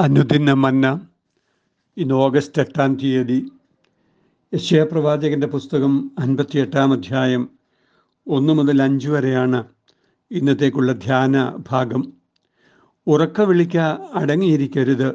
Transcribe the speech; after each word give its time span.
അനുദിന 0.00 0.52
മന്ന 0.52 1.06
ഇന്ന് 1.96 2.14
ഓഗസ്റ്റ് 2.14 2.62
എട്ടാം 2.62 2.94
തീയതി 2.94 3.52
യശയപ്രവാചകന്റെ 4.54 5.46
പുസ്തകം 5.46 6.10
അൻപത്തി 6.18 6.58
എട്ടാം 6.58 6.92
അധ്യായം 6.92 7.50
ഒന്ന് 8.26 8.52
മുതൽ 8.52 8.82
അഞ്ച് 8.82 9.08
വരെയാണ് 9.08 9.64
ഇന്നത്തേക്കുള്ള 10.30 10.92
ധ്യാന 10.92 11.56
ഭാഗം. 11.70 12.12
ഉറക്ക 13.06 13.40
വിളിക്ക 13.40 13.76
അടങ്ങിയിരിക്കരുത്. 14.14 15.14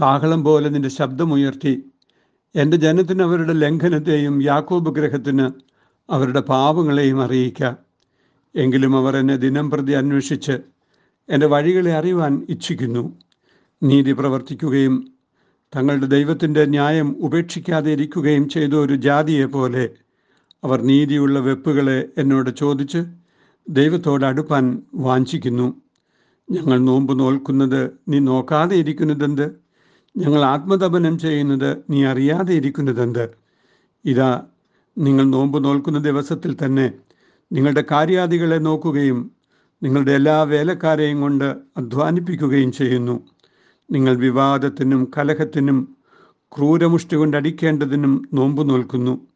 കാഹളം 0.00 0.44
പോലെ 0.44 0.68
നിന്റെ 0.68 0.88
ശബ്ദമുയർത്തി. 0.88 1.84
എന്റെ 2.54 2.76
ജനത്തിന് 2.76 3.22
അവരുടെ 3.22 3.52
ലംഘനത്തെയും 3.52 4.42
യാക്കോബ് 4.42 4.94
ഗ്രഹത്തിന് 4.94 5.50
അവരുടെ 6.10 6.40
പാപങ്ങളെയും 6.40 7.22
അറിയിക്കുക 7.22 7.76
എങ്കിലും 8.54 8.96
അവർ 8.96 9.16
എന്നെ 9.16 9.36
ദിനം 9.36 9.70
പ്രതി 9.70 9.92
അന്വേഷിച്ച് 9.92 10.58
എന്റെ 11.28 11.46
വഴികളെ 11.46 11.92
അറിയുവാൻ 11.92 12.46
ഇച്ഛിക്കുന്നു. 12.48 13.18
നീതി 13.82 14.12
പ്രവർത്തിക്കുകയും 14.12 15.12
തങ്ങളുടെ 15.76 16.06
ദൈവത്തിന്റെ 16.06 16.66
ന്യായം 16.66 17.16
ഉപേക്ഷിക്കാതെ 17.18 17.90
ഇരിക്കുകയും 17.90 18.48
ചെയ്ത 18.48 18.74
ഒരു 18.74 18.94
ജാതിയെ 18.94 19.44
പോലെ 19.44 19.90
അവർ 20.64 20.82
നീതിയുള്ള 20.82 21.38
വെപ്പുകളെ 21.38 22.08
എന്നോട് 22.18 22.50
ചോദിച്ച് 22.50 22.98
ദൈവത്തോട് 23.68 24.24
അടുപ്പാൻ 24.24 24.82
വാഞ്ചിക്കുന്നു. 24.94 25.82
ഞങ്ങൾ 26.50 26.78
നോമ്പ് 26.78 27.20
നോൽക്കുന്നത് 27.20 27.90
നീ 28.08 28.18
നോക്കാതെ 28.18 28.76
ഇരിക്കുന്നതെന്ത്? 28.76 29.50
ഞങ്ങൾ 30.16 30.44
ആത്മതപനം 30.44 31.18
ചെയ്യുന്നത് 31.18 31.82
നീ 31.90 32.04
അറിയാതെ 32.04 32.54
ഇരിക്കുന്നതെന്ത്? 32.54 33.30
ഇതാ 34.04 34.46
നിങ്ങൾ 34.98 35.24
നോമ്പ് 35.24 35.64
നോൽക്കുന്ന 35.64 35.98
ദിവസത്തിൽ 35.98 36.56
തന്നെ 36.64 36.92
നിങ്ങളുടെ 37.52 37.84
കാര്യാദികളെ 37.90 38.58
നോക്കുകയും 38.58 39.30
നിങ്ങളുടെ 39.82 40.12
എല്ലാ 40.12 40.42
വേലക്കാരെയും 40.42 41.20
കൊണ്ട് 41.20 41.56
അധ്വാനിപ്പിക്കുകയും 41.76 42.72
ചെയ്യുന്നു. 42.72 43.26
നിങ്ങൾ 43.90 44.16
വിവാദത്തിനും 44.16 45.10
കലഹത്തിനും 45.18 45.96
ക്രൂരമുഷ്ടി 46.56 47.16
കൊണ്ടടിക്കേണ്ടതിനും 47.16 48.28
നോമ്പ് 48.34 48.70
നോൽക്കുന്നു. 48.70 49.26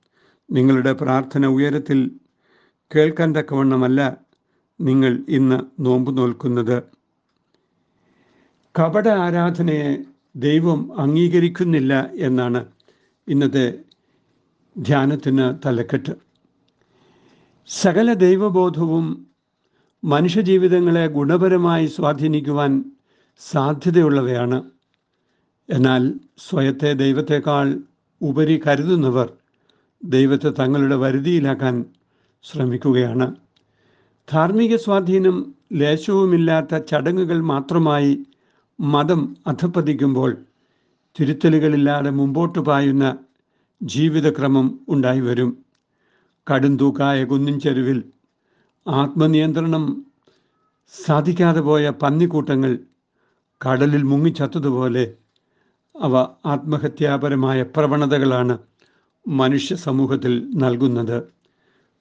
നിങ്ങളുടെ 0.50 0.92
പ്രാർത്ഥന 0.92 1.46
ഉയരത്തിൽ 1.46 2.11
കേൾക്കാൻ 2.96 3.34
തക്കവണ്ണമല്ല 3.34 4.16
നിങ്ങൾ 4.80 5.24
ഇന്ന് 5.28 5.86
നോമ്പു 5.86 6.12
നോൽക്കുന്നത്. 6.12 6.83
കപട 8.80 9.08
ആരാധനയെ 9.08 10.05
ദൈവം 10.36 11.00
അംഗീകരിക്കുന്നില്ല 11.00 12.11
എന്നാണ് 12.14 12.66
ഇന്നത്തെ 13.28 13.78
ധ്യാനത്തിന് 14.78 15.66
തലക്കെട്ട്. 15.66 16.11
സകല 17.66 18.12
ദൈവബോധവും 18.12 19.27
മനുഷ്യജീവിതങ്ങളെ 20.05 21.06
ഗുണപരമായി 21.06 21.86
സ്വാധീനിക്കുവാൻ 21.86 22.84
സാധ്യതയുള്ളവയാണ്. 23.38 24.70
എന്നാൽ 25.70 26.14
സ്വയത്തെ 26.38 26.92
ദൈവത്തെക്കാൾ 26.92 27.80
ഉപരി 28.20 28.60
കരുതുന്നവർ 28.66 29.32
ദൈവത്തെ 30.04 30.48
തങ്ങളുടെ 30.48 30.96
വരുതിയിലാക്കാൻ 30.96 31.84
ശ്രമിക്കുകയാണ്. 32.42 33.34
ധാർമ്മിക 34.32 34.77
സ്വാധീനം 34.77 35.55
ലേശവുമില്ലാത്ത 35.72 36.77
ചടങ്ങുകൾ 36.77 37.40
മാത്രമായി 37.40 38.27
മതം 38.80 39.36
അധപ്പതിക്കുമ്പോൾ 39.46 40.36
തിരുത്തലുകളില്ലാതെ 41.20 42.10
മുമ്പോട്ട് 42.10 42.58
പായുന്ന 42.58 43.18
ജീവിതക്രമം 43.82 44.80
ഉണ്ടായി 44.88 45.20
വരും. 45.20 45.64
കടുംതൂക്കായ 46.50 47.24
കുന്നിൻ 47.24 47.60
ചെരുവിൽ 47.60 48.05
ആത്മനിയന്ത്രണം 48.88 50.06
സാധിക്കാതെ 51.06 51.60
പോയ 51.60 51.90
പന്നിക്കൂട്ടങ്ങൾ 51.90 52.78
കടലിൽ 53.67 54.03
മുങ്ങിച്ചത്തതുപോലെ 54.03 55.15
അവ 55.95 56.15
ആത്മഹത്യാപരമായ 56.47 57.62
പ്രവണതകളാണ് 57.62 58.59
മനുഷ്യ 59.29 59.75
സമൂഹത്തിൽ 59.77 60.48
നൽകുന്നത്. 60.55 61.19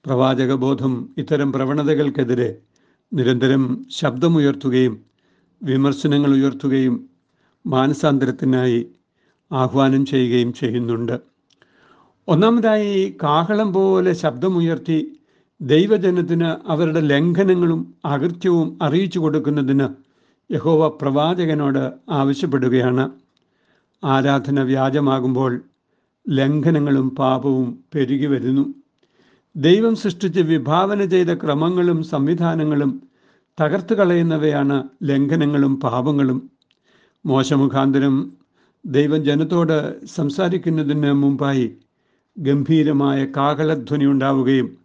പ്രവാചകബോധം 0.06 1.14
ഇത്തരം 1.18 1.52
പ്രവണതകൾക്കെതിരെ 1.52 2.60
നിരന്തരം 3.12 3.86
ശബ്ദമുയർത്തുകയും 3.90 4.94
വിമർശനങ്ങൾ 5.62 6.30
ഉയർത്തുകയും 6.30 7.08
മാനസാന്തരത്തിനായി 7.66 8.80
ആഹ്വാനം 9.52 10.06
ചെയ്യുകയും 10.06 10.52
ചെയ്യുന്നുണ്ട്. 10.52 11.20
ഒന്നാമതായി 12.28 13.16
കാഹളം 13.22 13.72
പോലെ 13.72 14.12
ശബ്ദമുയർത്തി 14.12 14.98
ദൈവജനത്തിന് 15.60 16.70
അവരുടെ 16.72 17.00
ലംഘനങ്ങളും 17.00 17.94
അകൃത്യവും 18.04 18.78
അറിയിച്ചു 18.82 19.18
കൊടുക്കുന്നതിന് 19.18 20.03
യഹോവ 20.50 20.88
പ്രവാചകനോട് 20.88 21.92
ആവശ്യപ്പെടുകയാണ്. 22.10 23.10
ആരാധന 24.04 24.62
വ്യാജമാകുമ്പോൾ 24.62 25.60
ലംഘനങ്ങളും 26.28 27.10
പാപവും 27.10 27.78
പെരുകി 27.94 28.26
വരുന്നു. 28.26 28.74
ദൈവം 29.56 29.96
സൃഷ്ടിച്ച് 29.96 30.40
വിഭാവന 30.40 31.04
ചെയ്ത 31.04 31.26
ക്രമങ്ങളും 31.26 32.02
സംവിധാനങ്ങളും 32.02 33.02
തകർത്തു 33.60 33.94
കളയുന്നവയാണ് 33.94 34.82
ലംഘനങ്ങളും 35.02 35.80
പാപങ്ങളും. 35.80 36.50
മോശമുഖാന്തരം 37.26 38.32
ദൈവം 38.86 39.24
ജനത്തോട് 39.24 40.06
സംസാരിക്കുന്നതിന് 40.06 41.12
മുമ്പായി 41.12 41.76
ഗംഭീരമായ 42.38 43.24
കാഹളധ്വനി 43.24 44.06
ഉണ്ടാവുകയും 44.06 44.76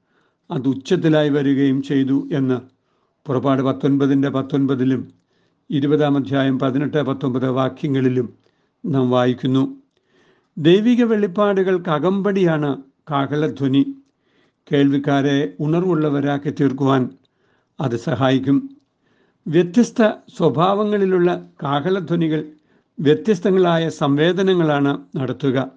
അത് 0.52 0.68
ഉച്ചത്തിലായി 0.68 1.30
വരികയും 1.30 1.82
ചെയ്തു 1.82 2.30
എന്ന്. 2.32 2.60
പുറപ്പാട് 3.26 3.62
പത്തൊൻപതിന്റെ 3.62 4.30
പത്തൊൻപതിലും 4.30 5.02
ഇരുപതാം 5.72 6.18
അധ്യായം 6.18 6.60
പതിനെട്ട് 6.60 7.04
പത്തൊമ്പത് 7.04 7.50
വാക്യങ്ങളിലും 7.50 8.34
നാം 8.86 9.10
വായിക്കുന്നു. 9.12 9.82
ദൈവിക 10.58 11.04
വെളിപ്പാടുകൾക്ക് 11.04 11.90
അകമ്പടിയാണ് 11.90 12.82
കാഹളധ്വനി. 13.12 13.96
കേൾവിക്കാരെ 14.72 15.54
ഉണർവുള്ളവരാക്കി 15.60 16.50
തീർക്കുവാൻ 16.50 17.10
അത് 17.80 17.98
സഹായിക്കും. 17.98 18.78
വ്യത്യസ്ത 19.48 20.10
സ്വഭാവങ്ങളിലുള്ള 20.38 21.50
കാഹളധ്വനികൾ 21.64 22.46
വ്യത്യസ്തങ്ങളായ 23.00 23.90
സംവേദനങ്ങളാണ് 23.90 24.98
നടത്തുക. 25.16 25.72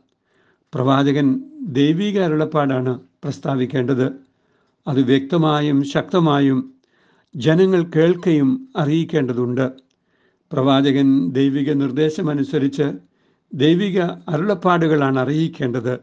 പ്രവാചകൻ 0.75 1.45
ദൈവിക 1.61 2.21
അരുളപ്പാടാണ് 2.21 3.01
പ്രസ്താവിക്കേണ്ടത്. 3.25 4.13
അത് 4.87 5.03
വ്യക്തമായും 5.03 5.85
ശക്തമായും 5.85 6.75
ജനങ്ങൾ 7.37 7.91
കേൾക്കുകയും 7.97 8.69
അറിയിക്കേണ്ടതുണ്ട്. 8.77 9.73
പ്രവാചകൻ 10.53 11.31
ദൈവിക 11.31 11.73
നിർദ്ദേശമനുസരിച്ച് 11.73 12.93
ദൈവിക 13.55 14.01
അരുളപ്പാടുകളാണ് 14.01 15.19
അറിയിക്കേണ്ടത്. 15.19 15.99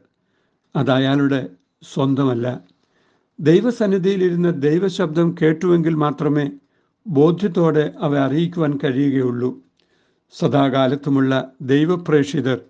അത് 0.75 0.91
അയാളുടെ 0.91 1.49
സ്വന്തമല്ല. 1.93 2.59
ദൈവസന്നിധിയിലിരുന്ന് 3.39 4.61
ദൈവശബ്ദം 4.61 5.35
കേട്ടുവെങ്കിൽ 5.41 5.95
മാത്രമേ 5.95 6.51
ബോധ്യത്തോടെ 7.07 7.93
അവ 7.99 8.17
അറിയിക്കുവാൻ 8.17 8.79
കഴിയുകയുള്ളൂ. 8.83 9.61
സദാകാലത്തുമുള്ള 10.31 11.51
ദൈവപ്രേക്ഷിതർ 11.61 12.61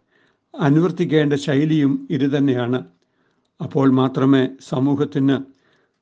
അനുവർത്തിക്കേണ്ട 0.60 1.34
ശൈലിയും 1.34 2.08
ഇതുതന്നെയാണ്. 2.10 2.84
അപ്പോൾ 3.64 3.92
മാത്രമേ 3.92 4.48
സമൂഹത്തിന് 4.70 5.38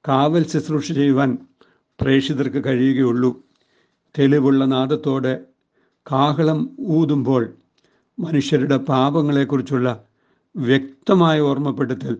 കാവൽ 0.08 0.48
ശുശ്രൂഷ 0.48 0.92
ചെയ്യുവാൻ 0.92 1.38
പ്രേക്ഷിതർക്ക് 2.02 2.66
കഴിയുകയുള്ളൂ. 2.66 3.44
തെളിവുള്ള 4.20 4.66
നാദത്തോടെ 4.66 5.40
കാഹളം 6.12 6.78
ഊതുമ്പോൾ 6.80 7.54
മനുഷ്യരുടെ 8.20 8.78
പാപങ്ങളെക്കുറിച്ചുള്ള 8.78 10.04
വ്യക്തമായ 10.56 11.40
ഓർമ്മപ്പെടുത്തൽ 11.40 12.18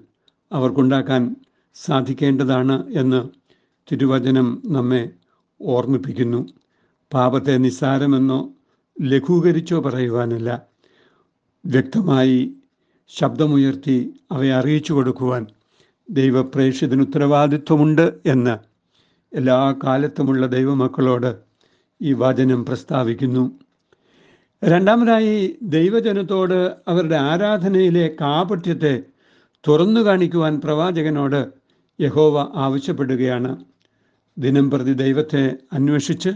അവർക്കുണ്ടാക്കാൻ 0.52 1.36
സാധിക്കേണ്ടതാണ് 1.74 2.92
എന്ന് 2.92 3.30
തിരുവചനം 3.92 4.62
നമ്മെ 4.66 5.10
ഓർമ്മിപ്പിക്കുന്നു. 5.62 6.48
പാപത്തെ 7.14 7.58
നിസ്സാരമെന്നോ 7.58 8.50
ലഘൂകരിച്ചോ 9.02 9.80
പറയുവാനല്ല. 9.80 10.62
വ്യക്തമായി 11.66 12.54
ശബ്ദമുയർത്തി 13.08 14.14
അവയെ 14.32 14.54
അറിയിച്ചു 14.54 14.94
കൊടുക്കുവാൻ 14.94 15.48
ദൈവപ്രേക്ഷിതന് 16.10 17.02
ഉത്തരവാദിത്വമുണ്ട് 17.02 18.14
എന്ന് 18.26 18.67
എല്ലാ 19.34 19.76
കാലത്തുമുള്ള 19.84 20.48
ദൈവമക്കളോട് 20.48 21.36
ഈ 22.02 22.14
വചനം 22.14 22.66
പ്രസ്താവിക്കുന്നു. 22.66 23.60
രണ്ടാമതായി 24.64 25.58
ദൈവജനത്തോട് 25.62 26.72
അവരുടെ 26.88 27.16
ആരാധനയിലെ 27.16 28.16
കാപട്യത്തെ 28.22 29.04
തുറന്നു 29.68 30.02
കാണിക്കുവാൻ 30.02 30.62
പ്രവാചകനോട് 30.62 31.48
യഹോവ 32.02 32.52
ആവശ്യപ്പെടുകയാണ്. 32.56 33.58
ദിനം 34.38 34.72
പ്രതി 34.72 34.94
ദൈവത്തെ 34.94 35.58
അന്വേഷിച്ച് 35.74 36.30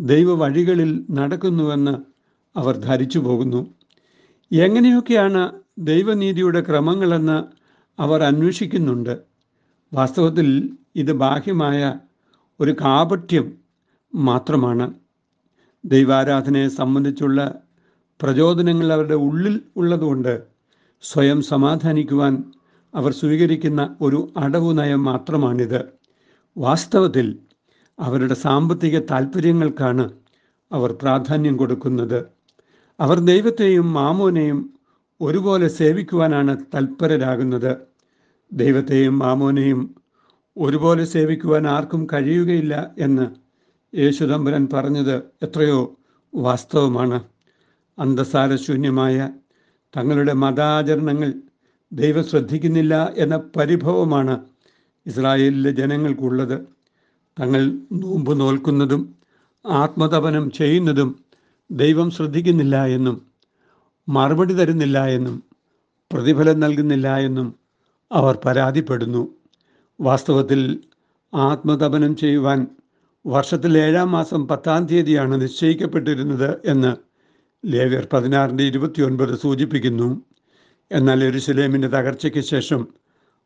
ദൈവ 0.00 0.34
വഴികളിൽ 0.34 1.04
നടക്കുന്നുവെന്ന് 1.10 1.98
അവർ 2.58 2.76
ധരിച്ചു 2.76 3.18
പോകുന്നു. 3.18 3.74
എങ്ങനെയൊക്കെയാണ് 4.52 5.52
ദൈവനീതിയുടെ 5.78 6.60
ക്രമങ്ങളെന്ന് 6.60 7.44
അവർ 8.02 8.22
അന്വേഷിക്കുന്നുണ്ട്. 8.22 9.18
വാസ്തവത്തിൽ 9.94 10.70
ഇത് 10.96 11.12
ബാഹ്യമായ 11.12 11.94
ഒരു 12.60 12.72
കാപട്യം 12.72 13.52
മാത്രമാണ്. 14.14 14.94
ദൈവാരാധനയെ 15.84 16.68
സംബന്ധിച്ചുള്ള 16.68 17.54
പ്രചോദനങ്ങൾ 18.22 18.92
അവരുടെ 18.92 19.14
ഉള്ളിൽ 19.14 19.60
ഉള്ളതുകൊണ്ട് 19.76 20.42
സ്വയം 21.02 21.42
സമാധാനിക്കുവാൻ 21.42 22.44
അവർ 22.94 23.12
സ്വീകരിക്കുന്ന 23.12 23.96
ഒരു 24.00 24.32
അടവു 24.36 24.72
നയം 24.72 25.04
മാത്രമാണിത്. 25.04 25.84
വാസ്തവത്തിൽ 26.56 27.38
അവരുടെ 27.98 28.34
സാമ്പത്തിക 28.34 28.98
താൽപ്പര്യങ്ങൾക്കാണ് 28.98 30.12
അവർ 30.72 30.92
പ്രാധാന്യം 31.02 31.56
കൊടുക്കുന്നത്. 31.56 32.26
അവർ 33.00 33.18
ദൈവത്തെയും 33.18 33.92
മാമോനെയും 33.92 34.78
ഒരുപോലെ 35.20 35.68
സേവിക്കുവാനാണ് 35.68 36.58
തൽപരരാകുന്നത്. 36.74 37.76
ദൈവത്തെയും 38.52 39.18
മാമോനെയും 39.18 40.05
ഒരുപോലെ 40.56 41.04
സേവിക്കുവാൻ 41.04 41.66
ആർക്കും 41.66 42.06
കഴിയുകയില്ല 42.12 42.94
എന്ന് 42.98 43.26
യേശുദമ്പുരൻ 43.96 44.68
പറഞ്ഞത് 44.72 45.22
എത്രയോ 45.42 45.96
വാസ്തവമാണ്. 46.34 47.24
അന്തസാരശൂന്യമായ 47.98 49.30
തങ്ങളുടെ 49.96 50.32
മതാചരണങ്ങൾ 50.32 51.32
ദൈവം 51.92 52.24
ശ്രദ്ധിക്കുന്നില്ല 52.24 53.14
എന്ന 53.16 53.36
പരിഭവമാണ് 53.56 54.44
ഇസ്രായേലിലെ 55.06 55.70
ജനങ്ങൾക്കുള്ളത്. 55.70 56.66
തങ്ങൾ 57.40 57.62
നോമ്പ് 57.92 58.40
നോൽക്കുന്നതും 58.40 59.02
ആത്മതപനം 59.66 60.50
ചെയ്യുന്നതും 60.50 61.24
ദൈവം 61.70 62.10
ശ്രദ്ധിക്കുന്നില്ല 62.10 62.86
എന്നും 62.86 63.26
മറുപടി 64.08 64.54
തരുന്നില്ല 64.54 65.06
എന്നും 65.06 65.42
പ്രതിഫലം 66.12 66.60
നൽകുന്നില്ല 66.60 67.16
എന്നും 67.18 67.54
അവർ 68.12 68.38
പരാതിപ്പെടുന്നു. 68.44 69.22
വാസ്തവത്തിൽ 70.00 70.80
ആത്മതപനം 71.34 72.16
ചെയ്യുവാൻ 72.16 72.66
വർഷത്തിൽ 73.26 73.78
ഏഴാം 73.78 74.12
മാസം 74.12 74.48
പത്താം 74.48 74.86
തീയതിയാണ് 74.86 75.40
നിശ്ചയിക്കപ്പെട്ടിരുന്നത് 75.40 76.60
എന്ന് 76.64 76.96
ലേവ്യർ 77.64 78.08
പതിനാറിന്റെ 78.12 78.64
ഇരുപത്തിയൊൻപത് 78.64 79.38
സൂചിപ്പിക്കുന്നു. 79.38 80.22
എന്നാൽ 80.92 81.24
എരുസലേമിന്റെ 81.24 81.88
തകർച്ചയ്ക്ക് 81.88 82.40
ശേഷം 82.40 82.88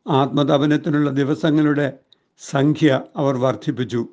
ആത്മതപനത്തിനുള്ള 0.08 1.10
ദിവസങ്ങളുടെ 1.10 1.92
സംഖ്യ 2.38 3.00
അവർ 3.16 3.36
വർദ്ധിപ്പിച്ചു. 3.36 4.08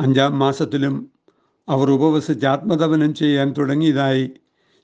അഞ്ചാം 0.00 0.38
മാസത്തിലും 0.38 1.10
അവർ 1.68 1.90
ഉപവസിച്ച് 1.90 2.46
ആത്മതപനം 2.46 3.14
ചെയ്യാൻ 3.14 3.54
തുടങ്ങിയതായി 3.58 4.30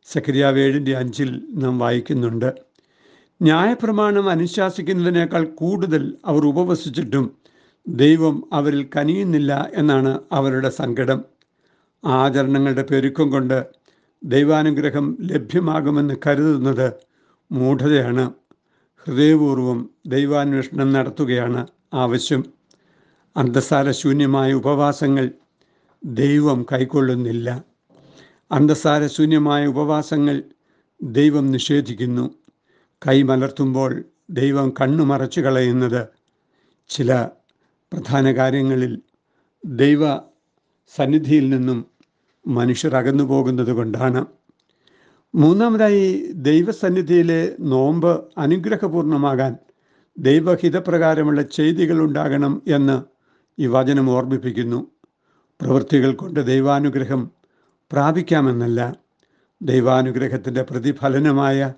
സക്രിയാവ് 0.05 0.58
ഏഴിന്റെ 0.58 0.96
അഞ്ചിൽ 0.96 1.43
നാം 1.55 1.79
വായിക്കുന്നുണ്ട്. 1.79 2.68
ന്യായപ്രമാണം 3.43 4.31
അനുശാസിക്കുന്നതിനേക്കാൾ 4.31 5.44
കൂടുതൽ 5.44 6.17
അവർ 6.25 6.46
ഉപവസിച്ചിട്ടും 6.46 7.37
ദൈവം 7.88 8.49
അവരിൽ 8.52 8.88
കനിയുന്നില്ല 8.96 9.70
എന്നാണ് 9.75 10.19
അവരുടെ 10.32 10.69
സങ്കടം. 10.69 11.25
ആചരണങ്ങളുടെ 12.05 12.82
പെരുക്കം 12.82 13.31
കൊണ്ട് 13.31 13.67
ദൈവാനുഗ്രഹം 14.25 15.19
ലഭ്യമാകുമെന്ന് 15.20 16.14
കരുതുന്നത് 16.26 16.93
മൂഢതയാണ്. 17.52 18.31
ഹൃദയപൂർവം 19.06 19.91
ദൈവാന്വേഷണം 20.06 20.93
നടത്തുകയാണ് 20.93 21.67
ആവശ്യം. 21.94 22.44
അന്തസാര 23.37 23.91
ശൂന്യമായ 23.91 24.52
ഉപവാസങ്ങൾ 24.52 25.31
ദൈവം 26.05 26.67
കൈക്കൊള്ളുന്നില്ല. 26.73 27.64
അന്തസാര 28.52 29.06
ശൂന്യമായ 29.06 29.67
ഉപവാസങ്ങൾ 29.67 30.43
ദൈവം 31.02 31.50
നിഷേധിക്കുന്നു. 31.50 32.31
കൈമലർത്തുമ്പോൾ 33.06 34.04
ദൈവം 34.30 34.74
കണ്ണു 34.80 35.04
മറച്ചു 35.04 35.40
കളയുന്നത് 35.40 36.08
ചില 36.88 37.28
പ്രധാന 37.92 38.32
കാര്യങ്ങളിൽ 38.32 39.02
ദൈവ 39.64 40.02
സന്നിധിയിൽ 40.96 41.50
നിന്നും 41.50 41.78
മനുഷ്യർ 42.46 42.96
അകന്നു 42.96 43.24
പോകുന്നത് 43.24 43.72
കൊണ്ടാണ്. 43.72 44.26
മൂന്നാമതായി 45.34 46.32
ദൈവസന്നിധിയിലെ 46.32 47.56
നോമ്പ് 47.60 48.24
അനുഗ്രഹപൂർണമാകാൻ 48.38 49.56
ദൈവഹിതപ്രകാരമുള്ള 50.18 51.42
ചെയ്തികൾ 51.42 51.98
ഉണ്ടാകണം 52.02 52.62
എന്ന് 52.66 52.96
ഈ 53.58 53.66
വചനം 53.66 54.10
ഓർമ്മിപ്പിക്കുന്നു. 54.10 54.80
പ്രവൃത്തികൾ 55.60 56.12
കൊണ്ട് 56.12 56.40
ദൈവാനുഗ്രഹം 56.46 57.30
പ്രാപിക്കാമെന്നല്ല 57.92 58.80
ദൈവാനുഗ്രഹത്തിന്റെ 59.62 60.62
പ്രതിഫലനമായ 60.62 61.74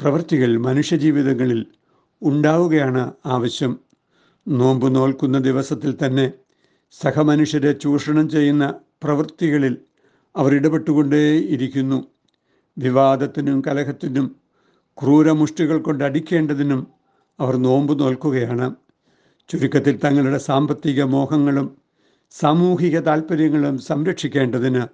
പ്രവൃത്തികൾ 0.00 0.58
മനുഷ്യജീവിതങ്ങളിൽ 0.58 1.66
ഉണ്ടാവുകയാണ് 2.22 3.12
ആവശ്യം. 3.26 3.78
നോമ്പ് 4.48 4.94
നോൽക്കുന്ന 4.94 5.38
ദിവസത്തിൽ 5.38 5.96
തന്നെ 6.06 6.32
സഹമനുഷ്യരെ 6.90 7.72
ചൂഷണം 7.72 8.30
ചെയ്യുന്ന 8.30 8.74
പ്രവൃത്തികളിൽ 9.02 9.76
അവർ 10.36 10.54
ഇടപെട്ടുകൊണ്ടേയിരിക്കുന്നു 10.54 12.04
വിവാദത്തിനും 12.78 13.62
കലഹത്തിനും 13.66 14.36
ക്രൂരമുഷ്ടികൾ 15.02 15.78
കൊണ്ട് 15.78 16.04
അടിക്കേണ്ടതിനും 16.04 16.86
അവർ 17.40 17.56
നോമ്പ് 17.56 18.00
നോൽക്കുകയാണ്. 18.00 18.74
ചുരുക്കത്തിൽ 19.48 20.00
തങ്ങളുടെ 20.04 20.38
സാമ്പത്തിക 20.38 21.02
മോഹങ്ങളും 21.02 21.78
സാമൂഹിക 22.30 22.98
താല്പര്യങ്ങളും 22.98 23.78
സംരക്ഷിക്കേണ്ടതിന് 23.78 24.86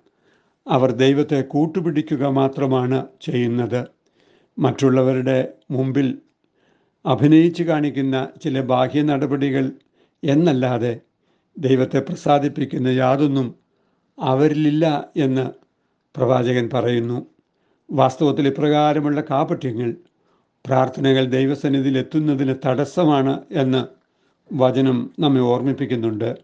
അവർ 0.68 0.90
ദൈവത്തെ 0.90 1.42
കൂട്ടുപിടിക്കുക 1.42 2.26
മാത്രമാണ് 2.26 3.06
ചെയ്യുന്നത്. 3.22 4.01
മറ്റുള്ളവരുടെ 4.58 5.48
മുമ്പിൽ 5.70 6.18
അഭിനയിച്ച് 7.06 7.62
കാണിക്കുന്ന 7.62 8.28
ചില 8.42 8.60
ബാഹ്യ 8.60 9.02
നടപടികൾ 9.02 9.72
എന്നല്ലാതെ 10.24 11.00
ദൈവത്തെ 11.58 11.98
പ്രസാദിപ്പിക്കുന്ന 11.98 12.88
യാതൊന്നും 12.88 13.54
അവരിലില്ല 14.18 15.12
എന്ന് 15.16 15.50
പ്രവാചകൻ 16.16 16.70
പറയുന്നു. 16.74 17.26
വാസ്തവത്തിൽ 17.90 18.48
ഇപ്രകാരമുള്ള 18.48 19.20
കാപട്യങ്ങൾ 19.20 19.96
പ്രാർത്ഥനകൾ 20.66 21.24
ദൈവസന്നിധിയിൽ 21.24 21.98
എത്തുന്നതിന് 21.98 22.54
തടസ്സമാണ് 22.66 23.42
എന്ന് 23.50 23.82
വചനം 24.54 25.14
നമ്മെ 25.18 25.40
ഓർമ്മിപ്പിക്കുന്നുണ്ട്. 25.40 26.34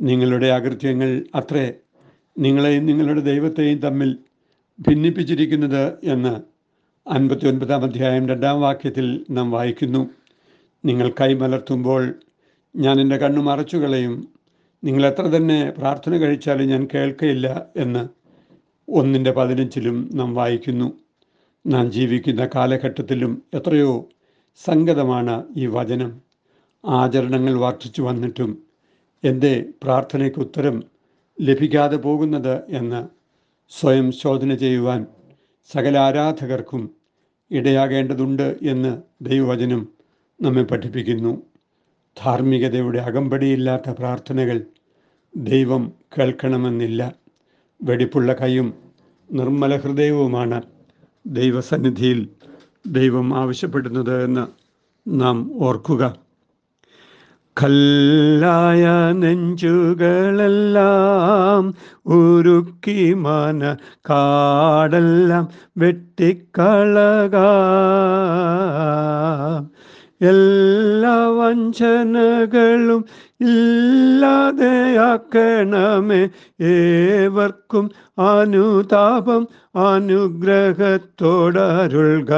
നിങ്ങളുടെ 0.00 0.46
അകൃത്യങ്ങൾ 0.46 1.24
അത്രേ 1.34 1.72
നിങ്ങളെയും 2.38 2.86
നിങ്ങളുടെ 2.86 3.20
ദൈവത്തെയും 3.20 3.78
തമ്മിൽ 3.78 4.18
ഭിന്നിപ്പിച്ചിരിക്കുന്നത് 4.88 5.98
എന്ന് 6.02 6.51
അൻപത്തി 7.06 7.46
ഒൻപതാം 7.46 7.84
അധ്യായം 7.84 8.28
രണ്ടാം 8.28 8.60
വാക്യത്തിൽ 8.60 9.26
നാം 9.30 9.50
വായിക്കുന്നു. 9.50 10.10
നിങ്ങൾ 10.84 11.12
കൈമലർത്തുമ്പോൾ 11.20 12.14
ഞാൻ 12.76 13.00
എന്റെ 13.00 13.16
കണ്ണു 13.16 13.40
മറച്ചു 13.40 13.76
കളയും 13.76 14.28
നിങ്ങൾ 14.84 15.06
എത്ര 15.06 15.22
തന്നെ 15.22 15.70
പ്രാർത്ഥന 15.70 16.16
കഴിച്ചാലും 16.16 16.68
ഞാൻ 16.68 16.88
കേൾക്കയില്ല 16.94 17.66
എന്ന് 17.76 18.08
ഒന്നിന്റെ 18.88 19.32
പതിനഞ്ചിലും 19.32 20.10
നാം 20.14 20.34
വായിക്കുന്നു. 20.34 20.92
നാം 21.66 21.92
ജീവിക്കുന്ന 21.92 22.48
കാലഘട്ടത്തിലും 22.54 23.42
എത്രയോ 23.54 24.08
സംഗതമാണ് 24.56 25.44
ഈ 25.56 25.66
വചനം. 25.66 26.22
ആചരണങ്ങൾ 26.86 27.54
വർദ്ധിച്ചു 27.58 28.02
വന്നിട്ടും 28.02 28.62
എന്റെ 29.24 29.64
പ്രാർത്ഥനയ്ക്ക് 29.82 30.38
ഉത്തരം 30.38 30.82
ലഭിക്കാതെ 31.40 31.96
പോകുന്നത് 31.96 32.62
എന്ന് 32.68 33.02
സ്വയം 33.72 34.12
ശോധന 34.12 34.54
ചെയ്യുവാൻ 34.54 35.06
സകല 35.64 35.98
ആരാധകർക്കും 35.98 36.90
ഇടയാകേണ്ടതുണ്ട് 37.50 38.58
എന്ന് 38.62 39.02
ദൈവവചനം 39.20 39.88
നമ്മെ 40.42 40.62
പഠിപ്പിക്കുന്നു. 40.62 41.42
ധാർമ്മികതയുടെ 42.24 42.98
അകമ്പടിയില്ലാത്ത 42.98 43.90
പ്രാർത്ഥനകൾ 43.90 44.60
ദൈവം 45.36 45.92
കേൾക്കണമെന്നില്ല. 46.18 47.14
വെടിപ്പുള്ള 47.82 48.32
കൈയും 48.32 48.74
നിർമ്മല 49.32 49.76
ഹൃദയവുമാണ് 49.76 50.62
ദൈവസന്നിധിയിൽ 51.26 52.28
ദൈവം 52.86 53.36
ആവശ്യപ്പെടുന്നത് 53.36 54.24
എന്ന് 54.24 54.46
നാം 55.20 55.62
ഓർക്കുക. 55.62 56.21
കല്ലായ 57.56 59.12
നെഞ്ചുകളെല്ലാം 59.12 59.74
ഉരുക്കി 62.16 63.14
മന 63.14 63.76
കാടെല്ലാം 64.10 65.48
വെട്ടിക്കളക. 65.78 67.36
എല്ലാ 70.30 71.16
വഞ്ചനകളും 71.36 73.04
ഇല്ലാതെയാക്കണമേ 73.40 76.20
ഏവർക്കും 76.70 77.90
അനുതാപം 78.28 79.42
അനുഗ്രഹത്തോടരുൾക 79.90 82.32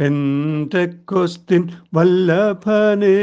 പെന്തക്കൊസ്തിൻ 0.00 1.68
വല്ലഭനേ 1.94 3.16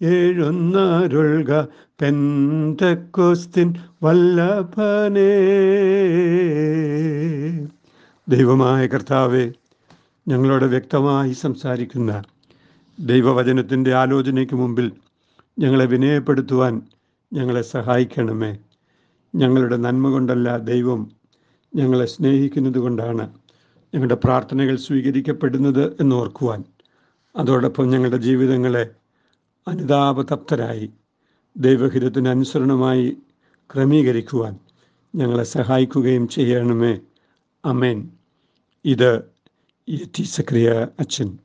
എഴുന്നരുൾക 0.00 1.62
പെന്തക്കൊസ്തിൻ 2.00 3.74
വല്ലഭനേ. 4.02 5.30
ദൈവമായ 8.28 8.86
കർത്താവെ 8.86 9.52
ഞങ്ങളോട് 10.28 10.64
വ്യക്തമായി 10.64 11.32
സംസാരിക്കുന്ന 11.32 12.22
ദൈവവചനത്തിന്റെ 13.00 13.94
ആലോചനയ്ക്ക് 13.94 14.54
മുമ്പിൽ 14.54 14.92
ഞങ്ങളെ 15.58 15.84
വിനയപ്പെടുത്തുവാൻ 15.84 16.82
ഞങ്ങളെ 17.32 17.62
സഹായിക്കണമേ. 17.62 18.52
ഞങ്ങളുടെ 19.34 19.76
നന്മ 19.76 20.10
കൊണ്ടല്ല 20.10 20.56
ദൈവം 20.56 21.10
ഞങ്ങളെ 21.74 22.04
സ്നേഹിക്കുന്നത് 22.04 22.78
കൊണ്ടാണ് 22.78 23.41
ഞങ്ങളുടെ 23.94 24.14
പ്രാർത്ഥനകൾ 24.14 24.76
സ്വീകരിക്കപ്പെടുന്നത് 24.76 25.96
എന്ന് 26.00 26.16
ഓർക്കുവാൻ. 26.16 26.64
അതോടൊപ്പം 27.36 27.90
ഞങ്ങളുടെ 27.90 28.16
ജീവിതങ്ങളെ 28.16 28.90
അനുതാപതപ്തരായി 29.68 30.90
ദൈവഹിതത്തിന് 31.56 32.28
അനുസരണമായി 32.28 33.16
ക്രമീകരിക്കുവാൻ 33.74 34.58
ഞങ്ങളെ 35.14 35.44
സഹായിക്കുകയും 35.44 36.28
ചെയ്യണമേ. 36.28 36.98
അമേൻ 37.64 38.10
ഇത് 38.84 39.22
ടി 39.88 40.22
സക്രിയ 40.22 40.88
അച്ഛൻ. 41.00 41.38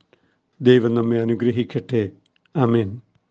ദൈവം 0.60 0.94
നമ്മെ 0.94 1.20
അനുഗ്രഹിക്കട്ടെ. 1.20 2.10
അമേൻ 2.56 3.00